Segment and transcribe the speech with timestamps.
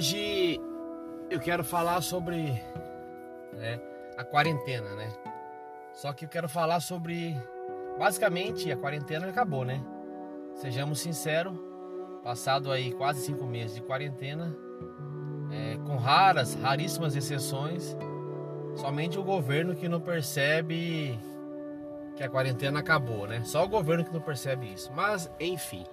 [0.00, 0.58] Hoje
[1.28, 2.54] eu quero falar sobre
[3.52, 3.78] né,
[4.16, 5.12] a quarentena, né?
[5.92, 7.36] Só que eu quero falar sobre.
[7.98, 9.78] Basicamente, a quarentena acabou, né?
[10.54, 11.52] Sejamos sinceros,
[12.24, 14.56] passado aí quase cinco meses de quarentena,
[15.52, 17.94] é, com raras, raríssimas exceções,
[18.76, 21.20] somente o governo que não percebe
[22.16, 23.42] que a quarentena acabou, né?
[23.44, 24.90] Só o governo que não percebe isso.
[24.94, 25.84] Mas, enfim.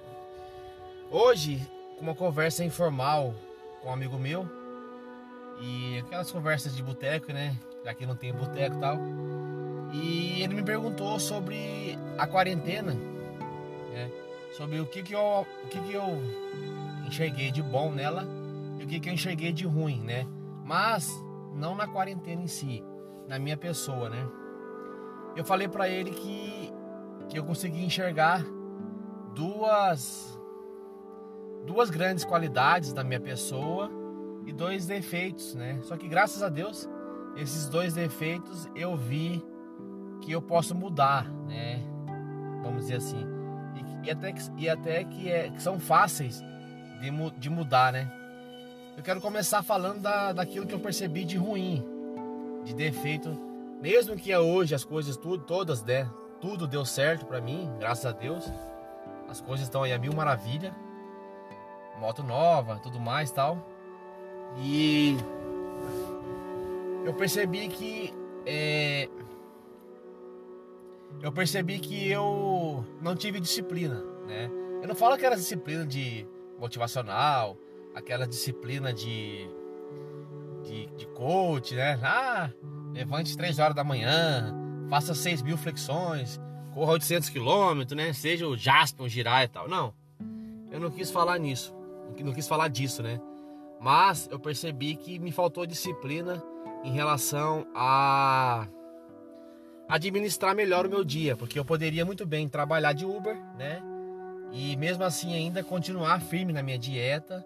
[1.12, 1.60] Hoje,
[1.98, 3.34] com uma conversa informal
[3.88, 4.46] com um amigo meu,
[5.62, 7.56] e aquelas conversas de boteco, né?
[7.86, 8.98] Já que não tem boteco e tal.
[9.94, 12.92] E ele me perguntou sobre a quarentena,
[13.94, 14.12] né?
[14.52, 16.22] Sobre o que que eu, o que que eu
[17.08, 18.28] enxerguei de bom nela
[18.78, 20.28] e o que que eu enxerguei de ruim, né?
[20.66, 21.10] Mas
[21.56, 22.84] não na quarentena em si,
[23.26, 24.28] na minha pessoa, né?
[25.34, 26.74] Eu falei para ele que
[27.30, 28.44] que eu consegui enxergar
[29.34, 30.37] duas
[31.68, 33.92] duas grandes qualidades da minha pessoa
[34.46, 35.80] e dois defeitos, né?
[35.84, 36.90] Só que graças a Deus,
[37.36, 39.44] esses dois defeitos eu vi
[40.22, 41.84] que eu posso mudar, né?
[42.64, 43.24] Vamos dizer assim.
[43.76, 46.42] E, e até, que, e até que, é, que são fáceis
[47.02, 48.10] de, de mudar, né?
[48.96, 51.86] Eu quero começar falando da, daquilo que eu percebi de ruim,
[52.64, 53.38] de defeito.
[53.82, 56.10] Mesmo que hoje as coisas tudo, todas, né?
[56.40, 58.52] Tudo deu certo para mim, graças a Deus.
[59.28, 60.74] As coisas estão aí a mil maravilha.
[62.00, 63.66] Moto nova, tudo mais tal.
[64.60, 65.18] E
[67.06, 68.14] eu percebi que
[68.46, 69.10] é,
[71.22, 74.50] eu percebi que eu não tive disciplina, né?
[74.82, 76.28] Eu não falo aquela disciplina de
[76.60, 77.58] motivacional,
[77.96, 79.50] aquela disciplina de,
[80.64, 82.00] de, de coach, né?
[82.04, 82.52] Ah,
[82.94, 84.54] levante 3 horas da manhã,
[84.90, 86.40] faça 6 mil flexões,
[86.74, 88.14] corra 800 quilômetros, né?
[88.14, 89.68] Seja o Jasper, o Girar e tal.
[89.68, 89.94] Não,
[90.72, 91.76] eu não quis falar nisso,
[92.24, 93.20] não quis falar disso, né?
[93.80, 96.42] Mas eu percebi que me faltou disciplina
[96.84, 98.68] em relação a
[99.88, 103.82] administrar melhor o meu dia, porque eu poderia muito bem trabalhar de Uber, né?
[104.52, 107.46] E mesmo assim ainda continuar firme na minha dieta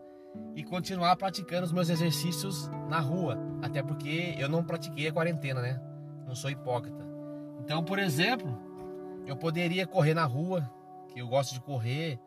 [0.56, 5.62] e continuar praticando os meus exercícios na rua, até porque eu não pratiquei a quarentena,
[5.62, 5.81] né?
[6.25, 7.06] Não sou hipócrita.
[7.59, 8.57] Então, por exemplo,
[9.25, 10.69] eu poderia correr na rua,
[11.07, 12.19] que eu gosto de correr,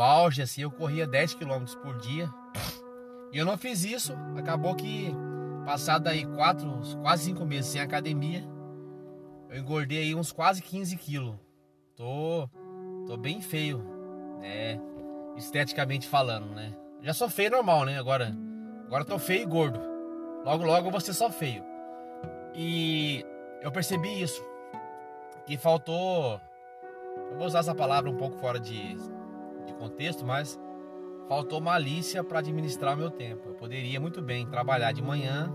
[0.00, 2.28] auge assim, eu corria 10 km por dia.
[3.32, 5.14] E eu não fiz isso, acabou que
[5.64, 8.42] passado aí quatro, quase cinco meses sem academia,
[9.50, 11.36] eu engordei aí uns quase 15 quilos.
[11.96, 12.48] Tô,
[13.06, 13.84] tô bem feio,
[14.40, 14.80] né?
[15.36, 16.74] Esteticamente falando, né?
[17.02, 17.98] Já sou feio normal, né?
[17.98, 18.34] Agora,
[18.86, 19.80] agora tô feio e gordo.
[20.44, 21.64] Logo, logo eu vou ser só feio.
[22.54, 23.24] E
[23.60, 24.42] eu percebi isso.
[25.46, 26.40] Que faltou.
[27.30, 28.96] Eu vou usar essa palavra um pouco fora de,
[29.68, 30.58] de contexto, mas
[31.28, 33.50] faltou malícia para administrar meu tempo.
[33.50, 35.52] Eu poderia muito bem trabalhar de manhã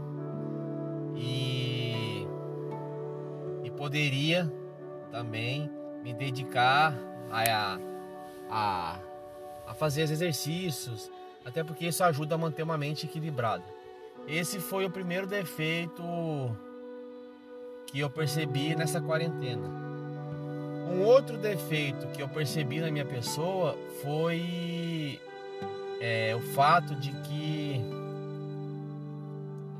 [1.15, 2.25] e,
[3.63, 4.51] e poderia
[5.11, 5.69] também
[6.03, 6.93] me dedicar
[7.31, 7.79] a,
[8.49, 8.99] a,
[9.67, 11.11] a fazer exercícios,
[11.45, 13.63] até porque isso ajuda a manter uma mente equilibrada.
[14.27, 16.03] Esse foi o primeiro defeito
[17.87, 19.92] que eu percebi nessa quarentena.
[20.93, 25.19] Um outro defeito que eu percebi na minha pessoa foi
[25.99, 27.81] é, o fato de que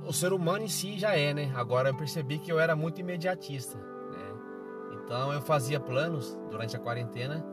[0.07, 1.51] o ser humano em si já é, né?
[1.53, 4.95] Agora eu percebi que eu era muito imediatista, né?
[4.95, 7.45] Então eu fazia planos durante a quarentena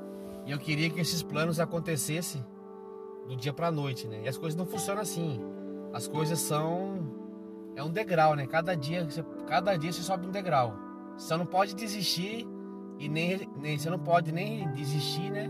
[0.47, 2.42] e eu queria que esses planos acontecessem
[3.28, 4.22] do dia para noite, né?
[4.25, 5.38] E as coisas não funcionam assim.
[5.92, 6.98] As coisas são
[7.77, 8.47] é um degrau, né?
[8.47, 9.06] Cada dia,
[9.47, 10.75] cada dia você sobe um degrau.
[11.19, 12.47] Você não pode desistir
[13.00, 15.48] e nem, nem você não pode nem desistir, né?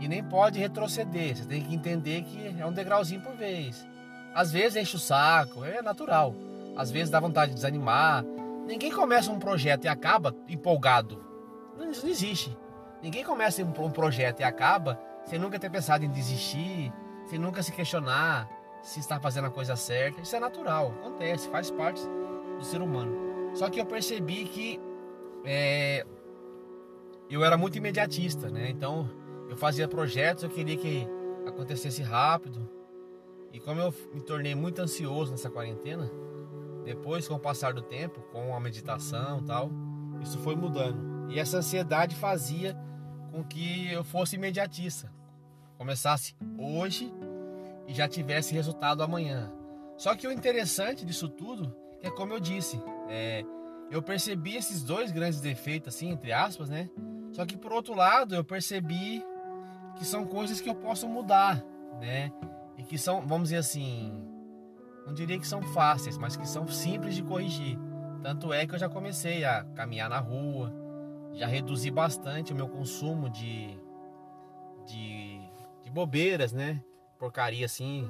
[0.00, 1.36] e nem pode retroceder.
[1.36, 3.86] Você tem que entender que é um degrauzinho por vez.
[4.34, 6.34] Às vezes enche o saco, é natural.
[6.76, 8.24] Às vezes dá vontade de desanimar.
[8.66, 11.24] Ninguém começa um projeto e acaba empolgado.
[11.90, 12.56] Isso não existe.
[13.02, 16.92] Ninguém começa um projeto e acaba sem nunca ter pensado em desistir,
[17.26, 18.48] sem nunca se questionar
[18.82, 20.20] se está fazendo a coisa certa.
[20.20, 22.00] Isso é natural, acontece, faz parte
[22.58, 23.54] do ser humano.
[23.54, 24.80] Só que eu percebi que
[25.44, 26.06] é,
[27.34, 28.70] eu era muito imediatista, né?
[28.70, 29.08] Então
[29.48, 31.06] eu fazia projetos, eu queria que
[31.46, 32.68] acontecesse rápido.
[33.52, 36.10] E como eu me tornei muito ansioso nessa quarentena,
[36.84, 39.70] depois com o passar do tempo, com a meditação e tal,
[40.20, 41.30] isso foi mudando.
[41.30, 42.76] E essa ansiedade fazia
[43.30, 45.12] com que eu fosse imediatista.
[45.76, 47.12] Começasse hoje
[47.86, 49.52] e já tivesse resultado amanhã.
[49.96, 53.44] Só que o interessante disso tudo é como eu disse, é,
[53.90, 56.88] eu percebi esses dois grandes defeitos, assim, entre aspas, né?
[57.32, 59.24] Só que por outro lado, eu percebi
[59.96, 61.64] que são coisas que eu posso mudar,
[62.00, 62.32] né?
[62.78, 64.24] e que são, vamos dizer assim,
[65.04, 67.76] não diria que são fáceis, mas que são simples de corrigir.
[68.22, 70.72] Tanto é que eu já comecei a caminhar na rua,
[71.34, 73.76] já reduzi bastante o meu consumo de,
[74.86, 75.40] de,
[75.82, 76.82] de bobeiras, né?
[77.18, 78.08] Porcaria assim.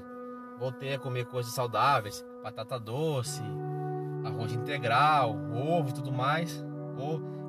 [0.58, 3.42] Voltei a comer coisas saudáveis, batata doce,
[4.24, 6.62] arroz integral, ovo e tudo mais.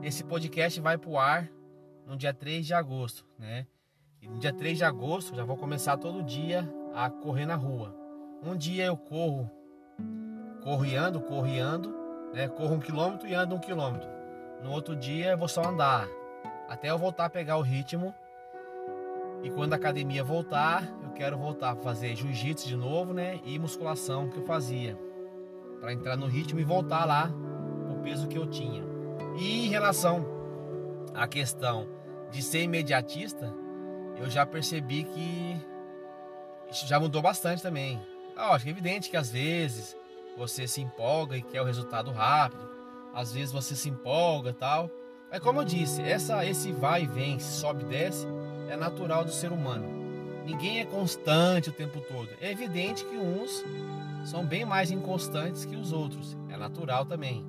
[0.01, 1.49] Esse podcast vai pro ar
[2.09, 3.67] no dia 3 de agosto, né?
[4.19, 7.95] E no dia 3 de agosto já vou começar todo dia a correr na rua.
[8.43, 9.49] Um dia eu corro,
[10.63, 11.95] corro e ando, corro e ando,
[12.33, 12.47] né?
[12.47, 14.09] Corro um quilômetro e ando um quilômetro.
[14.63, 16.07] No outro dia eu vou só andar,
[16.67, 18.11] até eu voltar a pegar o ritmo.
[19.43, 23.39] E quando a academia voltar, eu quero voltar a fazer jiu-jitsu de novo, né?
[23.45, 24.97] E musculação que eu fazia,
[25.79, 27.31] para entrar no ritmo e voltar lá
[27.87, 28.83] o peso que eu tinha.
[29.37, 30.25] E em relação
[31.13, 31.98] à questão
[32.31, 33.53] de ser imediatista,
[34.17, 35.57] eu já percebi que
[36.71, 37.99] isso já mudou bastante também.
[38.35, 39.95] Ah, acho que é evidente que às vezes
[40.37, 42.69] você se empolga e quer o resultado rápido,
[43.13, 44.89] às vezes você se empolga tal.
[45.31, 48.27] Mas como eu disse, essa, esse vai e vem, sobe e desce,
[48.69, 49.99] é natural do ser humano.
[50.45, 52.29] Ninguém é constante o tempo todo.
[52.41, 53.63] É evidente que uns
[54.25, 56.37] são bem mais inconstantes que os outros.
[56.49, 57.45] É natural também.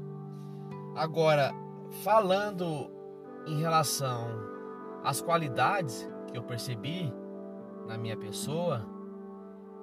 [0.95, 1.53] Agora,
[2.03, 2.91] falando
[3.47, 4.50] em relação
[5.03, 7.13] às qualidades que eu percebi
[7.87, 8.87] na minha pessoa,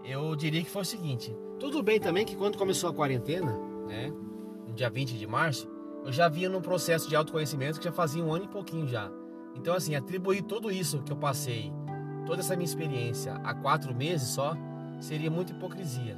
[0.03, 3.51] eu diria que foi o seguinte: tudo bem também que quando começou a quarentena,
[3.87, 4.13] né,
[4.67, 5.69] no dia 20 de março,
[6.05, 9.11] eu já vinha num processo de autoconhecimento que já fazia um ano e pouquinho já.
[9.55, 11.71] Então, assim, atribuir tudo isso que eu passei,
[12.25, 14.55] toda essa minha experiência, a quatro meses só,
[14.99, 16.17] seria muita hipocrisia.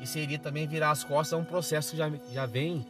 [0.00, 2.86] E seria também virar as costas a um processo que já, já vem,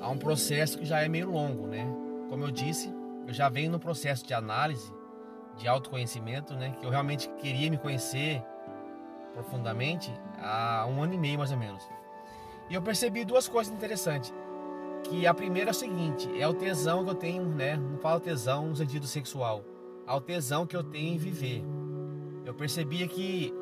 [0.00, 1.86] a um processo que já é meio longo, né?
[2.28, 2.92] Como eu disse,
[3.28, 4.90] eu já venho no processo de análise,
[5.58, 6.74] de autoconhecimento, né?
[6.80, 8.42] Que eu realmente queria me conhecer,
[9.34, 10.10] profundamente
[10.40, 11.86] há um ano e meio mais ou menos.
[12.70, 14.32] E eu percebi duas coisas interessantes.
[15.04, 17.76] Que a primeira é o seguinte, é o tesão que eu tenho, né?
[17.76, 19.62] Não falo tesão no sentido sexual,
[20.06, 21.62] é o tesão que eu tenho em viver.
[22.46, 23.52] Eu percebia que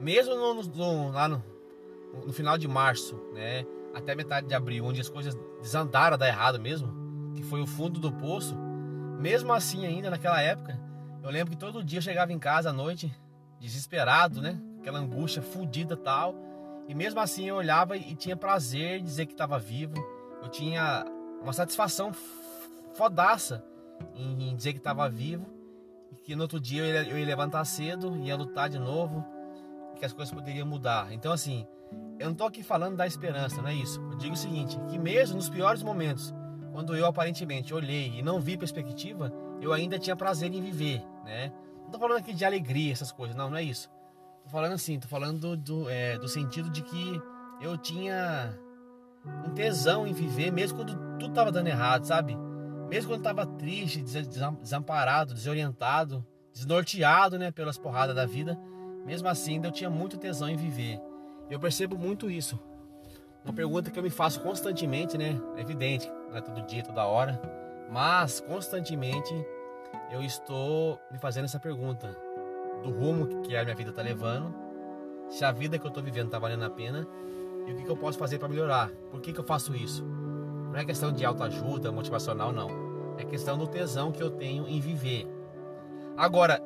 [0.00, 1.44] mesmo no, no, lá no,
[2.26, 3.64] no final de março, né?
[3.94, 6.97] Até metade de abril, onde as coisas desandaram dar errado mesmo,
[7.38, 8.56] que foi o fundo do poço,
[9.18, 10.78] mesmo assim ainda naquela época,
[11.22, 13.12] eu lembro que todo dia eu chegava em casa à noite,
[13.60, 14.60] desesperado, né?
[14.80, 16.34] Aquela angústia fodida tal.
[16.86, 19.94] E mesmo assim eu olhava e tinha prazer em dizer que estava vivo.
[20.42, 21.04] Eu tinha
[21.42, 22.12] uma satisfação
[22.94, 23.62] fodaça
[24.14, 25.46] em dizer que estava vivo.
[26.12, 29.24] E que no outro dia eu ia, eu ia levantar cedo, ia lutar de novo.
[29.96, 31.12] Que as coisas poderiam mudar.
[31.12, 31.66] Então assim,
[32.18, 34.00] eu não tô aqui falando da esperança, não é isso.
[34.10, 36.32] Eu digo o seguinte, que mesmo nos piores momentos,
[36.78, 41.52] quando eu aparentemente olhei e não vi perspectiva, eu ainda tinha prazer em viver, né?
[41.82, 43.90] Não tô falando aqui de alegria, essas coisas, não, não é isso.
[44.44, 47.20] Tô falando assim, tô falando do, é, do sentido de que
[47.60, 48.56] eu tinha
[49.44, 52.38] um tesão em viver, mesmo quando tudo tava dando errado, sabe?
[52.88, 58.56] Mesmo quando tava triste, desamparado, desorientado, desnorteado, né, pelas porradas da vida,
[59.04, 61.00] mesmo assim eu tinha muito tesão em viver.
[61.50, 62.56] Eu percebo muito isso.
[63.44, 65.40] Uma pergunta que eu me faço constantemente, né?
[65.56, 67.40] É evidente, não é todo dia, toda hora,
[67.90, 69.34] mas constantemente
[70.10, 72.16] eu estou me fazendo essa pergunta
[72.82, 74.54] do rumo que a minha vida está levando,
[75.28, 77.06] se a vida que eu estou vivendo está valendo a pena
[77.66, 78.90] e o que, que eu posso fazer para melhorar.
[79.10, 80.04] Por que, que eu faço isso?
[80.04, 82.68] Não é questão de autoajuda, motivacional, não.
[83.18, 85.26] É questão do tesão que eu tenho em viver.
[86.16, 86.62] Agora,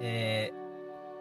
[0.00, 0.52] é,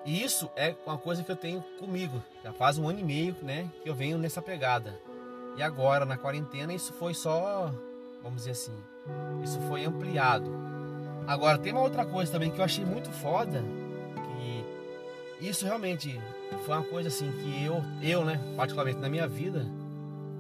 [0.06, 2.22] isso é uma coisa que eu tenho comigo.
[2.44, 4.98] Já faz um ano e meio né, que eu venho nessa pegada.
[5.56, 7.72] E agora, na quarentena, isso foi só
[8.24, 8.74] vamos dizer assim.
[9.44, 10.50] Isso foi ampliado.
[11.28, 13.62] Agora, tem uma outra coisa também que eu achei muito foda,
[15.40, 16.20] que isso realmente
[16.66, 19.66] foi uma coisa assim que eu, eu, né, particularmente na minha vida,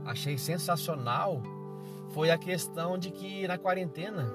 [0.05, 1.41] achei sensacional,
[2.09, 4.33] foi a questão de que na quarentena,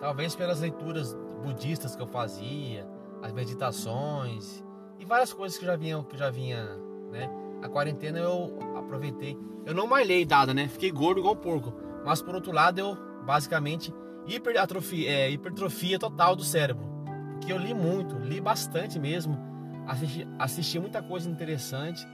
[0.00, 2.86] talvez pelas leituras budistas que eu fazia,
[3.22, 4.62] as meditações
[4.98, 6.64] e várias coisas que já vinha, que já vinha,
[7.10, 7.30] né?
[7.62, 9.36] A quarentena eu aproveitei.
[9.64, 10.68] Eu não malhei dada, né?
[10.68, 11.72] Fiquei gordo igual um porco.
[12.04, 13.92] Mas por outro lado, eu basicamente
[14.26, 16.84] hipertrofia, é, hipertrofia total do cérebro.
[17.32, 19.38] Porque eu li muito, li bastante mesmo,
[19.86, 22.06] assisti, assisti muita coisa interessante.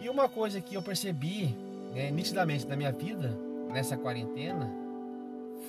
[0.00, 1.56] E uma coisa que eu percebi
[1.92, 4.70] né, nitidamente na minha vida, nessa quarentena,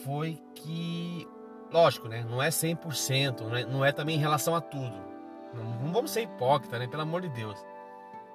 [0.04, 1.28] foi que,
[1.72, 5.12] lógico, né, não é 100%, não é, não é também em relação a tudo.
[5.54, 7.58] Não, não vamos ser hipócritas, né, pelo amor de Deus.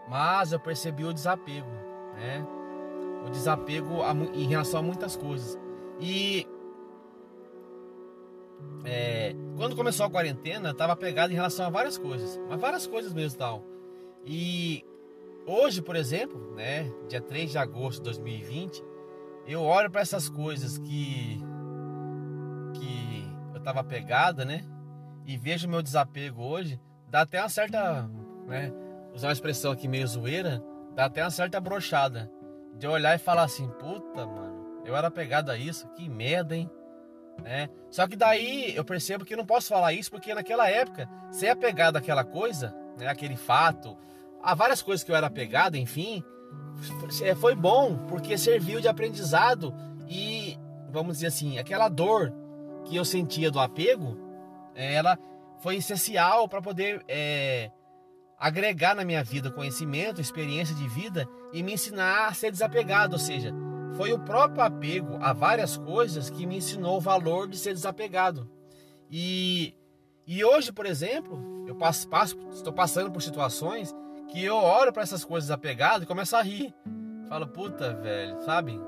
[0.08, 1.70] Mas eu percebi o desapego,
[2.14, 2.46] né?
[3.26, 5.58] o desapego a, em relação a muitas coisas.
[6.00, 6.46] E
[8.84, 12.86] é, quando começou a quarentena, eu tava pegado em relação a várias coisas, mas várias
[12.86, 13.64] coisas mesmo tal.
[14.24, 14.84] E
[15.44, 18.82] hoje, por exemplo, né, dia 3 de agosto de 2020,
[19.46, 21.40] eu olho para essas coisas que
[22.74, 24.64] que eu tava pegada, né?
[25.24, 28.08] E vejo meu desapego hoje, dá até uma certa,
[28.46, 28.72] né,
[29.16, 30.62] usar uma expressão aqui meio zoeira,
[30.94, 32.30] dá até uma certa brochada
[32.74, 36.70] de olhar e falar assim, puta, mano, eu era pegado a isso, que merda, hein?
[37.42, 37.70] né?
[37.90, 41.48] Só que daí eu percebo que eu não posso falar isso porque naquela época, ser
[41.48, 43.96] apegado àquela coisa, né, aquele fato,
[44.42, 46.22] há várias coisas que eu era apegado, enfim,
[47.22, 49.74] é, foi bom porque serviu de aprendizado
[50.06, 50.58] e,
[50.90, 52.32] vamos dizer assim, aquela dor
[52.84, 54.18] que eu sentia do apego,
[54.74, 55.18] ela
[55.58, 57.70] foi essencial para poder é,
[58.38, 63.18] agregar na minha vida conhecimento, experiência de vida e me ensinar a ser desapegado, ou
[63.18, 63.52] seja,
[63.96, 68.50] foi o próprio apego a várias coisas que me ensinou o valor de ser desapegado.
[69.10, 69.74] E,
[70.26, 73.94] e hoje, por exemplo, eu passo, passo, estou passando por situações
[74.28, 76.74] que eu olho para essas coisas apegadas e começo a rir.
[77.28, 78.78] Falo, puta, velho, sabe?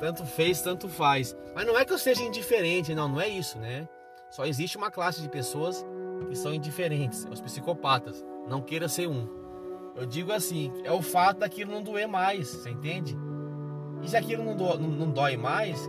[0.00, 1.36] Tanto fez, tanto faz.
[1.54, 3.88] Mas não é que eu seja indiferente, não, não é isso, né?
[4.30, 5.84] Só existe uma classe de pessoas
[6.24, 8.24] que são indiferentes, os psicopatas.
[8.48, 9.28] Não queira ser um.
[9.94, 13.16] Eu digo assim, é o fato daquilo não doer mais, você entende?
[14.02, 15.88] E se aquilo não, do, não, não dói mais,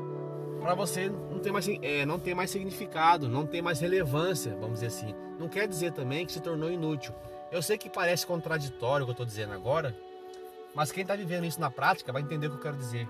[0.59, 4.75] para você não tem, mais, é, não tem mais significado, não tem mais relevância, vamos
[4.75, 5.15] dizer assim.
[5.39, 7.13] Não quer dizer também que se tornou inútil.
[7.51, 9.95] Eu sei que parece contraditório o que eu estou dizendo agora,
[10.75, 13.07] mas quem está vivendo isso na prática vai entender o que eu quero dizer.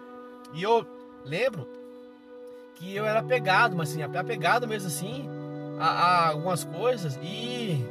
[0.53, 0.85] E eu
[1.25, 1.67] lembro
[2.75, 5.29] que eu era apegado, mas assim, apegado mesmo assim
[5.79, 7.85] a, a algumas coisas e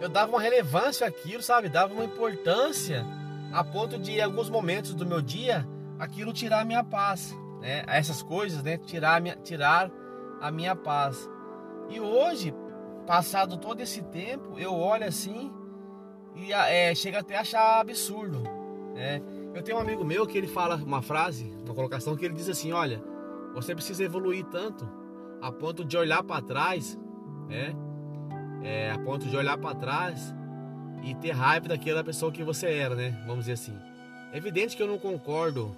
[0.00, 1.68] eu dava uma relevância àquilo, sabe?
[1.68, 3.04] Dava uma importância
[3.52, 5.66] a ponto de em alguns momentos do meu dia
[5.98, 7.84] aquilo tirar a minha paz, né?
[7.86, 8.78] Essas coisas, né?
[8.78, 9.90] Tirar a minha, tirar
[10.40, 11.28] a minha paz.
[11.90, 12.54] E hoje,
[13.06, 15.52] passado todo esse tempo, eu olho assim
[16.34, 18.42] e é, chega até a achar absurdo,
[18.94, 19.20] né?
[19.52, 22.48] Eu tenho um amigo meu que ele fala uma frase, uma colocação que ele diz
[22.48, 23.02] assim, olha,
[23.52, 24.88] você precisa evoluir tanto
[25.42, 26.98] a ponto de olhar para trás,
[27.50, 27.74] né?
[28.62, 30.34] É, a ponto de olhar para trás
[31.02, 33.22] e ter raiva daquela pessoa que você era, né?
[33.26, 33.76] Vamos dizer assim.
[34.32, 35.74] É evidente que eu não concordo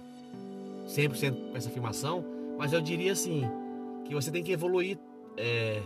[0.87, 2.23] 100% com essa afirmação,
[2.57, 3.43] mas eu diria assim,
[4.05, 4.99] que você tem que evoluir,
[5.37, 5.81] é,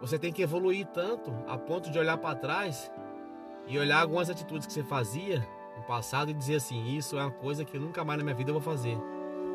[0.00, 2.90] você tem que evoluir tanto a ponto de olhar para trás
[3.66, 5.44] e olhar algumas atitudes que você fazia
[5.76, 8.50] no passado e dizer assim, isso é uma coisa que nunca mais na minha vida
[8.50, 8.96] eu vou fazer.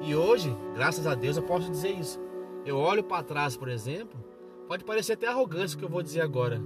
[0.01, 2.19] E hoje, graças a Deus, eu posso dizer isso.
[2.65, 4.19] Eu olho para trás, por exemplo,
[4.67, 6.61] pode parecer até arrogância o que eu vou dizer agora,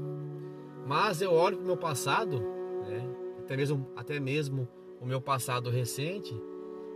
[0.86, 2.39] mas eu olho para o meu passado,
[2.88, 3.04] né,
[3.39, 4.68] até mesmo, até mesmo
[5.01, 6.34] o meu passado recente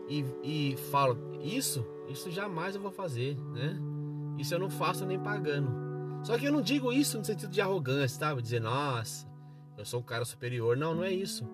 [0.08, 3.80] e, e falo, isso, isso jamais eu vou fazer, né?
[4.38, 5.72] Isso eu não faço nem pagando.
[6.24, 8.34] Só que eu não digo isso no sentido de arrogância, tá?
[8.34, 9.28] Dizer, nossa,
[9.78, 10.76] eu sou um cara superior.
[10.76, 11.48] Não, não é isso.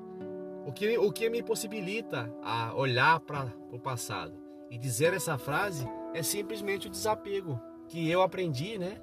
[0.66, 4.34] O que, o que me possibilita a olhar para o passado
[4.70, 9.02] e dizer essa frase é simplesmente o desapego que eu aprendi, né?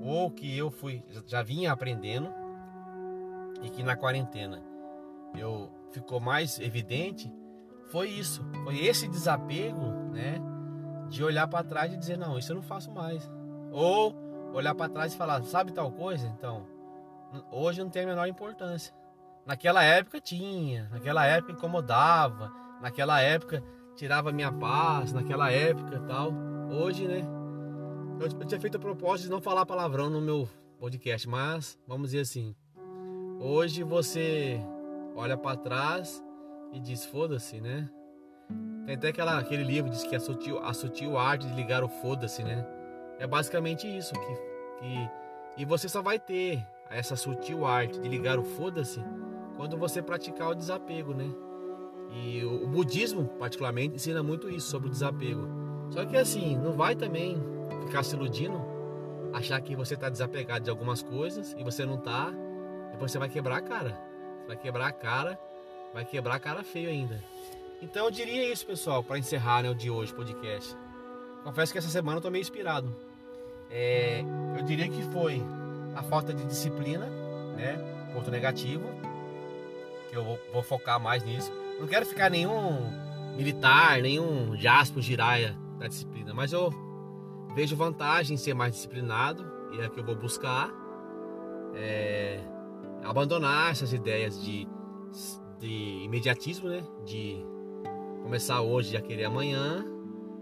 [0.00, 2.32] Ou que eu fui, já vinha aprendendo
[3.62, 4.62] e que na quarentena
[5.34, 7.32] eu ficou mais evidente
[7.90, 10.40] foi isso, foi esse desapego, né?
[11.08, 13.28] De olhar para trás e dizer não, isso eu não faço mais.
[13.72, 14.14] Ou
[14.54, 16.26] olhar para trás e falar, sabe tal coisa?
[16.28, 16.66] Então,
[17.50, 18.94] hoje não tem a menor importância.
[19.44, 23.62] Naquela época tinha, naquela época incomodava, naquela época
[23.96, 26.32] tirava minha paz, naquela época tal.
[26.70, 27.22] Hoje, né?
[28.20, 30.46] Eu, eu tinha feito a propósito de não falar palavrão no meu
[30.78, 32.54] podcast, mas vamos dizer assim,
[33.40, 34.60] hoje você
[35.16, 36.22] olha para trás
[36.70, 37.88] e diz foda-se, né?
[38.84, 41.88] Tem até aquela, aquele livro diz que a sutil, a sutil arte de ligar o
[41.88, 42.66] foda-se, né?
[43.18, 44.34] É basicamente isso que,
[44.80, 45.10] que
[45.56, 49.00] e você só vai ter essa sutil arte de ligar o foda-se
[49.56, 51.30] quando você praticar o desapego, né?
[52.12, 55.48] E o budismo, particularmente, ensina muito isso sobre o desapego.
[55.88, 57.40] Só que assim, não vai também
[57.90, 58.60] ficar se iludindo,
[59.32, 62.32] achar que você está desapegado de algumas coisas e você não tá,
[62.92, 64.00] depois você vai quebrar a cara.
[64.40, 65.38] Você vai quebrar a cara
[65.92, 67.22] vai quebrar a cara feio ainda.
[67.82, 70.76] Então eu diria isso, pessoal, para encerrar né, o de hoje, podcast.
[71.42, 72.94] Confesso que essa semana eu tô meio inspirado.
[73.70, 74.22] É,
[74.56, 75.42] eu diria que foi
[75.96, 77.06] a falta de disciplina,
[77.56, 77.78] né?
[78.12, 78.84] Ponto negativo.
[80.10, 81.50] Que eu vou, vou focar mais nisso.
[81.78, 82.92] Não quero ficar nenhum
[83.36, 86.70] militar, nenhum jaspo giraia da disciplina, mas eu
[87.54, 90.70] vejo vantagem em ser mais disciplinado e é o que eu vou buscar.
[91.74, 92.40] É,
[93.04, 94.68] abandonar essas ideias de
[95.60, 96.82] de imediatismo, né?
[97.04, 97.44] De
[98.22, 99.84] começar hoje e já querer amanhã.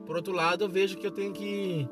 [0.07, 1.87] Por outro lado, eu vejo que eu tenho que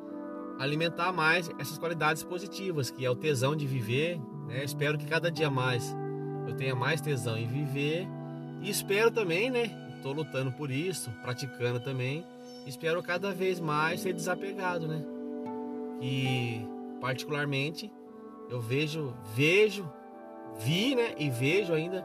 [0.58, 4.18] alimentar mais essas qualidades positivas, que é o tesão de viver.
[4.46, 4.64] Né?
[4.64, 5.94] Espero que cada dia mais
[6.46, 8.06] eu tenha mais tesão em viver
[8.62, 9.70] e espero também, né?
[9.96, 12.24] Estou lutando por isso, praticando também.
[12.66, 15.00] Espero cada vez mais ser desapegado, né?
[16.00, 16.66] E
[17.00, 17.92] particularmente
[18.50, 19.88] eu vejo, vejo,
[20.58, 21.14] vi, né?
[21.16, 22.04] E vejo ainda